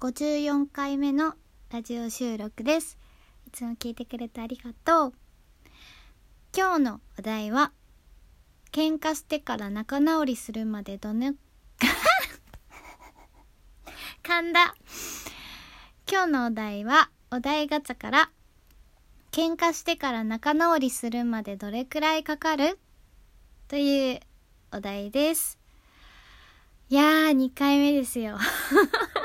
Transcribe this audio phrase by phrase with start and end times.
[0.00, 1.34] 54回目の
[1.70, 2.96] ラジオ収録です。
[3.46, 5.12] いつも聞いてくれてありがとう。
[6.56, 7.70] 今日のお題は
[8.72, 11.34] 喧嘩してから仲直りするまでどね
[14.22, 14.74] 噛んだ
[16.10, 18.30] 今日のお題はお題ガチャから
[19.32, 22.78] 喧嘩してから仲直りするまでどれくらいかかる？
[23.68, 24.20] という
[24.72, 25.58] お題です。
[26.88, 28.38] いやー2回目ですよ。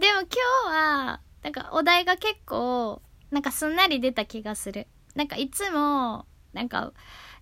[0.00, 0.28] でも今
[0.64, 4.88] 日はなんかお題が結構なんかすんなり出た気がする。
[5.14, 6.92] なんかいつもなんか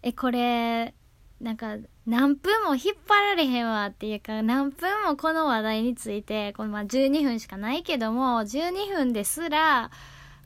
[0.03, 0.93] えこれ
[1.41, 9.93] なんか何分も引っ張られへんわっていうか何分もこの話題についてこのまあ12分しかないけども12分ですら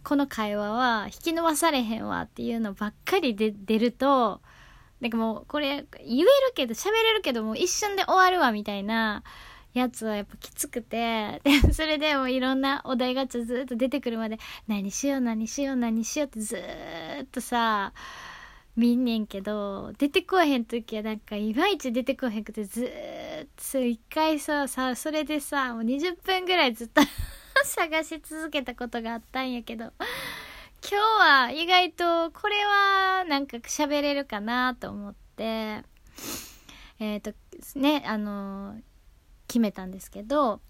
[0.04, 4.42] この会話は引き伸ばされへんわっていうのばっかりで出ると
[5.00, 9.22] なんかもうこれ言えるけど喋れるけども一瞬で終わるわみたいな
[9.74, 17.92] やつはやっぱきつくて、で、それでもいろんなお題がずっと出てくるまで、何しよう何しよう何しようってずっとさ、
[18.76, 27.02] 見んねんけど、出てこへん時はなんかいまいち出てこへんくてずーっと一回さ、さ、それでさ、もう20分ぐらいずっと
[27.64, 29.92] 探し続けたことがあったんやけど、今
[30.90, 35.82] 日は意外とこれはなんか喋れるかなと思って、
[36.98, 37.34] えっ、ー、と、
[37.78, 38.76] ね、あの
[39.52, 40.62] 決めたんですけど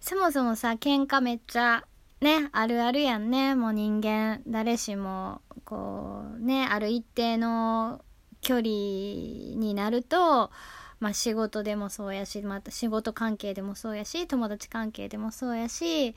[0.00, 1.84] そもそもさ喧嘩めっちゃ
[2.22, 3.54] ねあるあるやんね。
[3.54, 8.02] もう人間誰しもこうねある一定の
[8.40, 10.50] 距離になると
[10.98, 16.14] まあ仕事でもそうやしまた仕事関係でもそうやし友達関係でもそうやし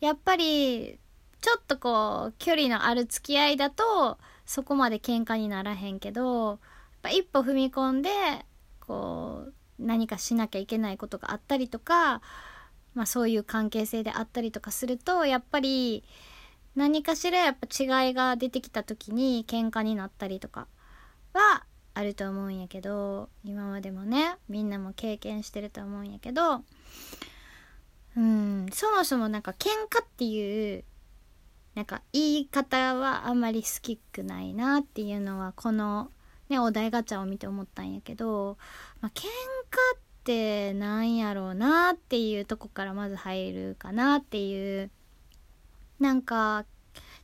[0.00, 0.98] やっぱり
[1.40, 6.58] ちょっとこう距離のある付き合いだとそこまで喧嘩にならへんけど
[7.08, 8.10] 一歩踏み込んで
[8.80, 12.20] こう何かしなきゃいけないことがあったりとか、
[12.94, 16.04] まあ、そういう関係性であったりとかするとやっぱり
[16.76, 20.66] 何かしらやっぱ違いが出てきた時に喧嘩になったりとか
[21.32, 21.64] は
[21.94, 26.62] あると思うんやけど今までもねみんなも経験してると思うんやけど
[28.16, 30.84] うんそもそもなんか喧嘩っていう
[31.74, 36.10] なんか言い方はあんまり好きくないなっていうのはこの
[36.54, 38.56] ね、お題ガチャを見て思ったんやけど、
[39.00, 39.26] まあ、喧嘩
[39.96, 44.90] ってなんやろうなっていうとこからまず入るかなっていう。
[45.98, 46.64] なんか、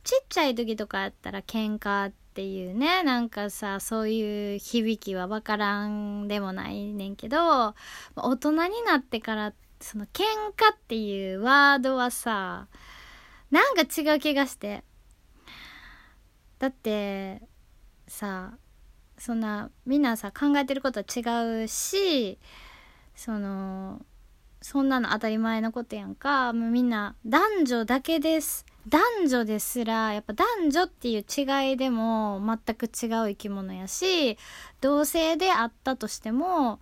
[0.03, 7.73] ちっちゃい時とかやったら喧嘩っていうね、なんかさ、そういう響きはわからんでもないねんけど、
[8.15, 10.23] 大人になってから、その喧
[10.55, 12.67] 嘩っていうワードはさ、
[13.49, 14.83] なんか違う気がして。
[16.59, 17.41] だって、
[18.07, 18.57] さ、
[19.21, 22.39] そんなみんなさ考えてることは違うし
[23.15, 24.01] その
[24.61, 26.53] そんなの当たり前のことやんか。
[26.53, 28.65] もうみんな男女だけです。
[28.87, 34.39] 男女ですらやっぱ男女っていう違いでも全く違う生き物やし
[34.81, 36.79] 同性であったとしても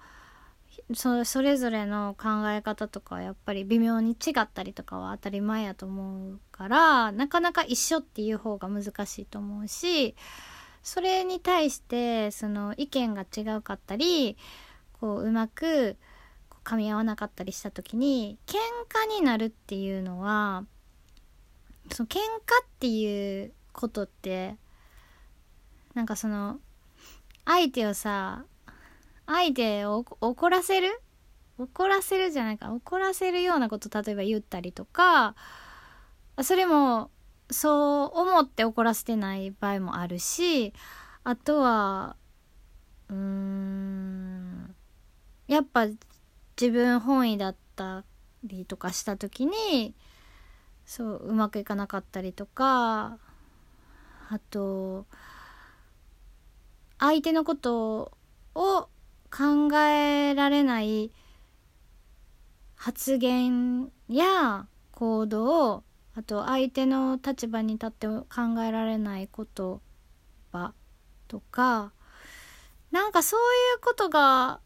[0.93, 10.15] そそれぞれの考え方とかはやっぱり微妙に違ったりとかは当たり前やと思うからなかなか一緒っていう方が難しいと思うし
[10.83, 14.37] それに対してその意見が違うかったり
[14.99, 15.97] こううまく
[16.63, 18.55] 噛み合わなかったりした時に喧
[18.89, 20.65] 嘩になるっていうのは
[21.91, 22.21] その喧嘩っ
[22.79, 24.55] ていうことって
[25.93, 26.59] なんかその
[27.45, 28.43] 相手をさ
[29.25, 31.01] 相手を怒らせる？
[31.57, 32.71] 怒らせるじゃないか。
[32.71, 35.35] 怒らせるようなこと例えば言ったりとか
[36.41, 37.11] それも
[37.51, 40.73] そう思って怒らせてない場合もあるし
[41.23, 42.15] あとは
[43.09, 44.75] うーん
[45.47, 45.87] やっぱ
[46.59, 48.03] 自分本位だった
[48.43, 49.95] りとかした時に
[50.85, 53.17] そううまくいかなかったりとか
[54.29, 55.05] あと
[56.99, 58.11] 相手のこと
[58.53, 58.89] を
[59.31, 61.11] 考えられない
[62.75, 65.83] 発言や行動を
[66.19, 68.25] あと相手の立場に立って考
[68.67, 69.79] えられない言
[70.51, 70.73] 葉
[71.29, 71.93] とか
[72.91, 73.43] なんかそうい
[73.77, 74.59] うことが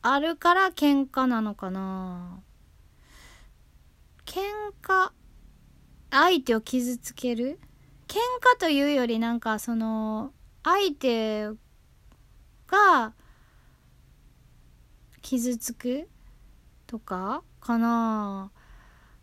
[0.00, 2.38] あるから喧嘩なのかな。
[4.24, 4.42] 喧
[4.80, 5.10] 嘩
[6.12, 7.58] 相手を傷つける？
[8.06, 8.18] 喧
[8.56, 10.32] 嘩というよりなんかその
[10.62, 11.48] 相手
[12.68, 13.12] が
[15.20, 16.08] 傷つく
[16.86, 18.52] とかかな。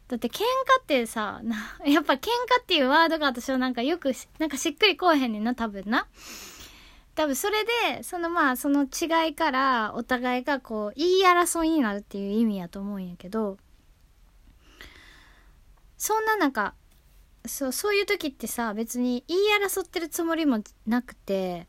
[0.09, 0.41] だって喧嘩
[0.81, 1.39] ってさ、
[1.85, 6.07] やっぱ喧嘩っていうワードが私はなんかよくなんかしっくりこうへんねんな、多分な。
[7.13, 7.65] 多分それ
[7.97, 13.57] でそのまあその違いからお互いがこう言い争いになるっていう意味やと思うんやけど
[15.97, 16.75] そんな中
[17.45, 21.67] そうそういう時ってさ別に言い争ってるつもりもなくて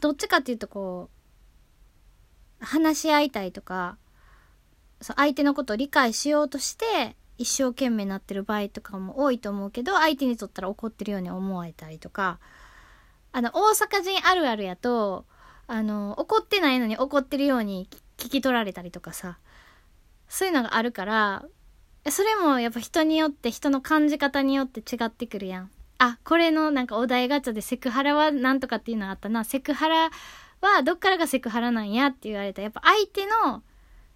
[0.00, 1.10] どっちかっていうとこ
[2.62, 3.98] う話し合いたいとか
[5.02, 12.38] そう相手のことを理解しようとして一生懸命なってる場合とかも多いと思うけど相手にとったら怒ってるように思えたりとか
[13.32, 15.24] あの大阪人あるあるやと
[15.66, 19.38] あの怒ってないのに怒ってるように聞き取られたりとかさ
[20.28, 21.44] そういうのがあるから
[22.10, 25.70] それもやっぱ人によって人の感じ方によって違ってくるやん。
[25.98, 29.44] あ、これのなんかお題ガチャでセクハラはなんとかっていうのあったな。
[29.44, 30.10] セクハラ
[30.60, 33.62] はどっからがセクハラなんやって言われたやっぱ相手の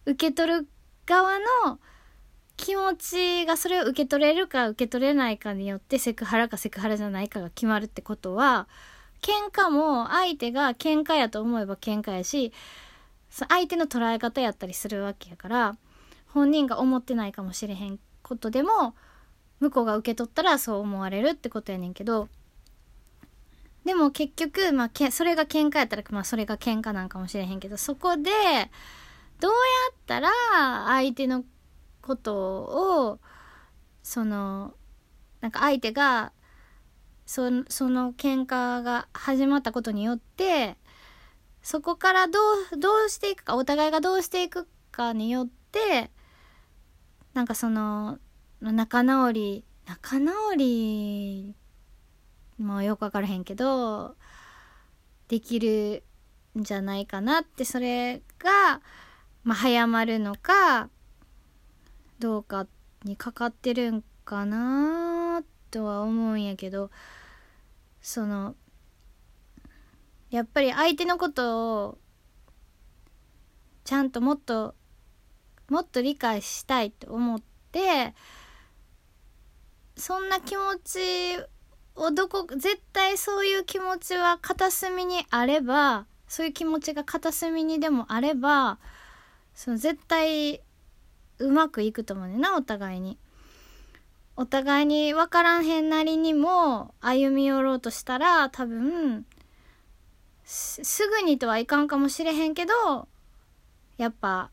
[0.05, 0.69] 受け取る
[1.07, 1.79] 側の
[2.57, 8.67] 気持ちがそれを受け取れるか受け取れないかによってセクハラかセクハラじゃないかが決まるってことは
[9.21, 12.53] 喧嘩も相手が喧嘩やと思えば喧嘩やし
[13.31, 15.77] 相手の捉え方やったりするわけやから
[16.29, 18.95] 本人が思ってないかもしれへんことでも
[19.61, 22.29] 向こうが受け取ったらそう思われるってことやねんけど
[23.85, 28.31] でも結局、まあ、けそれが喧嘩やったら、まあ、それが喧嘩なんかもしれへんけどそこで
[29.39, 29.57] どうや
[29.93, 30.31] ったら
[30.87, 31.45] 相手の
[32.07, 33.19] ことを
[34.03, 34.75] その
[35.41, 36.33] なんか相手が
[37.27, 40.77] そその喧嘩が始まったことによって
[41.63, 42.39] そこからど
[42.73, 46.13] うどうしていくかお互いがどうしていくかによって
[47.35, 48.19] なんかその
[48.61, 51.55] 仲直り仲直り
[52.59, 54.15] もよく分からへんけど
[55.27, 56.05] できる
[56.57, 58.81] んじゃないかなってそれが、
[59.43, 60.89] まあ、早まるのか
[62.19, 62.67] どうか
[63.05, 66.91] にかかってるんかなとは思うんやけど
[68.01, 68.55] その
[70.31, 71.99] やっぱり相手のことを
[73.85, 74.75] ちゃんともっと
[75.69, 77.43] もっと理解したいと思っ
[77.73, 78.15] て
[79.97, 81.39] そんな気持ち
[81.95, 88.79] をどこ絶対そういう気持ちは片隅にあればそういう気持ちが片隅にでもあれば
[89.55, 90.61] その絶対
[91.39, 93.19] うまくいくと思うねなお互いに。
[94.39, 99.25] お互いに分からんへんなりにも歩み寄ろうとしたら多分
[100.45, 103.09] すぐにとはいかんかもしれへんけど
[103.97, 104.51] やっぱ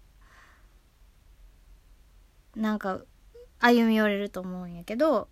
[2.56, 3.02] なんか
[3.60, 5.28] 歩み寄れると思うんやけど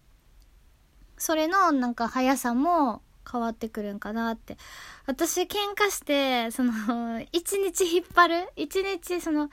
[1.17, 3.01] それのなんか速さも
[3.31, 4.57] 変わってくるんかなって
[5.05, 8.49] 私喧嘩してその一日引っ張る？
[8.57, 9.49] 一日その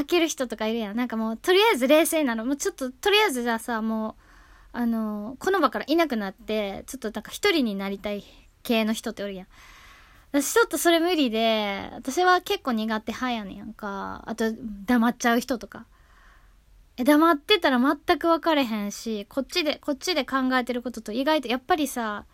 [0.00, 0.96] 開ける人とかいるやん。
[0.96, 2.44] なんかもうとりあえず冷静なの。
[2.44, 4.14] もうちょっととりあえずじゃあさもう
[4.72, 8.24] あのこの場からいなくなってちょっとなんか一人になりたい
[8.62, 9.46] 系の人っておるやん。
[10.32, 14.22] 私ちょっとそれ無理で私は結構苦手派やねんやんか。
[14.26, 14.52] あと
[14.86, 15.86] 黙っちゃう人とか。
[17.04, 22.26] 黙ってたら全く分かれへんし、こっちで、こっちで考えてることと意外と、やっぱりさ、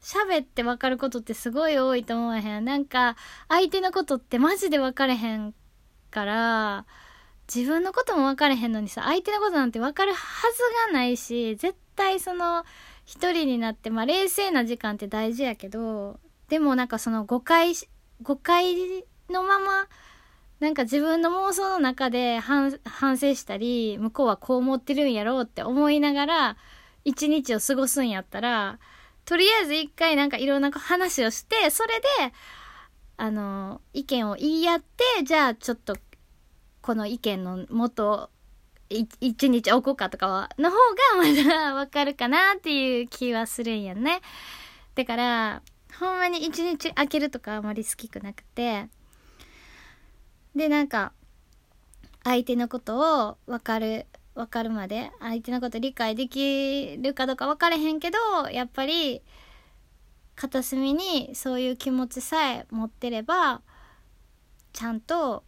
[0.00, 2.64] 喋って分かることってすごい多いと思わへん。
[2.64, 3.16] なんか、
[3.48, 5.54] 相手のことってマジで分かれへん
[6.10, 6.86] から、
[7.52, 12.64] 自分のことも分かれへんのにさ、相手のことなんて分かるはずがないし、絶対その、
[13.04, 17.74] 一人になって、まあ冷静な時間って大事やけど、でもなんかその誤解、
[18.22, 18.74] 誤解
[19.28, 19.88] のまま、
[20.60, 22.70] なんか自分の妄想の中で反
[23.18, 26.56] 省したり向こうはこう思ってるんやろうって思いながら
[27.04, 28.78] 一日を過ごすんやったら
[29.24, 32.34] とりあえず一回なんかいろんな話をしてそれで
[33.16, 35.96] あの意見を言い合ってじゃあちょっと
[36.84, 38.28] この意見の元
[38.90, 40.82] 一日置こうかとかはの方が
[41.16, 44.20] まだわかるかなっていう気はするんやね。
[44.94, 45.62] だから
[45.98, 48.88] ほんまに一日空けるとかあまり好きくなくて。
[50.54, 51.14] でなんか
[52.22, 58.18] 相手のことを分かる分かるまで相手のこと理解できるかどうか分かれへんけど
[58.50, 59.22] やっぱり
[60.36, 63.62] 片隅にそういう気持ちさえ持ってれば
[64.74, 65.44] ちゃんと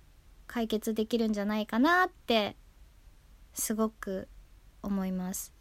[0.47, 2.57] 解決できるんじゃないかなって
[3.55, 4.29] すごく
[4.83, 5.53] 思います。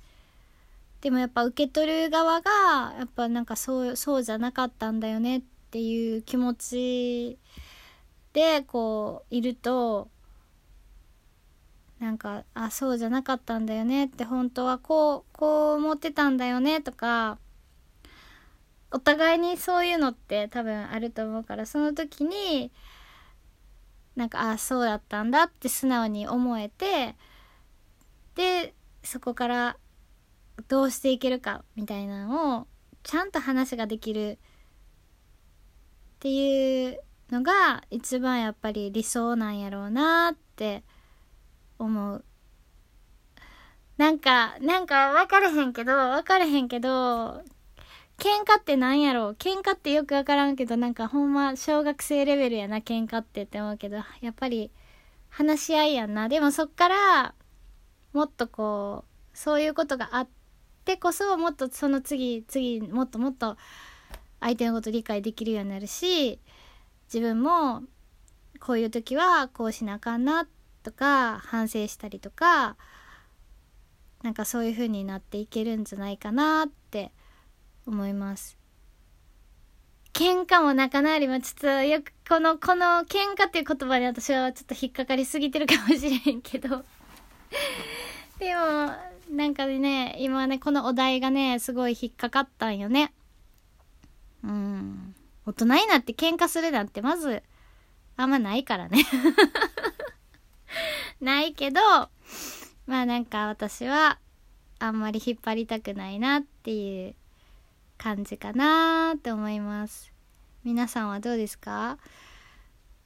[1.01, 2.51] でもやっぱ受け取る側が
[2.97, 7.37] やっぱなんかそうそうじゃなかったんだよねっていう気持ち
[8.33, 10.09] でこういると
[11.99, 17.37] なんかあそうじゃなかったんだよねって本当はこうこう思ってたんだよねとか
[18.91, 22.71] お互いにそういうのって多分あると思うからその時に
[24.15, 27.15] なんかあそうだったんだって素直に思えて
[28.35, 29.77] でそこから
[30.67, 32.67] どうしていけるかみたいなのを
[33.03, 34.37] ちゃんと話ができるっ
[36.19, 40.83] ていうのが一番やっぱり理想なんやろうなって
[41.77, 42.23] 思う。
[43.97, 47.41] なんか、なんか分かれへんけど、分かれへんけど、
[48.17, 49.29] 喧嘩ってなんやろ？
[49.29, 54.71] う喧嘩ってよく分からんけど、なんかほんま小学生レベルやな、喧嘩ってって思うけど、やっぱり
[55.29, 56.29] 話し合いやんな。
[56.29, 57.33] でもそっから、
[58.13, 59.03] もっとこ
[59.33, 60.27] う、そういうことがあっ
[60.85, 63.57] てこそ、もっとその次、次、もっともっと
[64.39, 66.39] 相手のこと理解できるようになるし、
[67.07, 67.83] 自分も
[68.59, 70.47] こういう時はこうしなあかんな
[70.81, 72.77] とか反省したりとか
[74.23, 77.11] なんかそういう風になっていけるんじゃないかなって
[77.85, 78.57] 思います。
[80.13, 86.85] 喧嘩も仲直りもちょっとよくこのこの喧嘩っていう言葉に私はちょっと引っかかりすぎてるかもしれんけど。
[88.39, 88.93] でも
[89.29, 93.13] なんかね今ねこのお題がねすごい引っかかったんよね。
[94.43, 95.15] うん。
[95.45, 97.43] 大人になって喧嘩するなんてまず
[98.15, 99.03] あんまないからね。
[101.19, 101.81] ないけど、
[102.87, 104.17] まあなんか私は
[104.79, 107.15] あんまり引っ張りたくないなっていう
[107.97, 110.11] 感じかなって思います。
[110.63, 111.97] 皆さんはどうですか？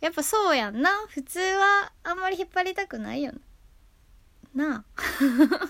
[0.01, 0.89] やっぱそうやんな。
[1.10, 3.34] 普通はあんまり引っ張りたくないよ
[4.53, 4.86] な。
[4.96, 5.69] あ。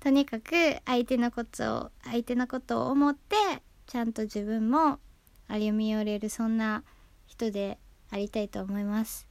[0.00, 3.36] とにかく相手のことを、相手のことを思って、
[3.86, 5.00] ちゃんと自分も
[5.48, 6.84] 歩み寄れるそんな
[7.26, 7.78] 人で
[8.10, 9.26] ありたいと思います。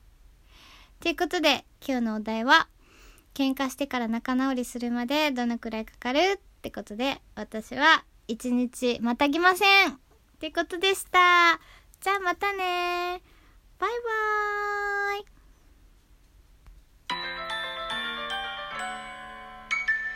[1.00, 2.68] ということで今日のお題は
[3.34, 6.20] 喧嘩してから仲直りするまでどのくらいかかる？
[6.20, 9.92] ってことで私は一日またぎません。
[9.92, 9.98] っ
[10.40, 11.60] てことでした。
[12.02, 13.22] じゃあまたね。
[13.80, 15.35] バイバーイ。